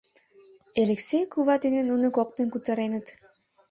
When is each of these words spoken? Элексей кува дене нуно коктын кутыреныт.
Элексей 0.81 1.23
кува 1.31 1.55
дене 1.63 1.81
нуно 1.89 2.07
коктын 2.17 2.47
кутыреныт. 2.53 3.05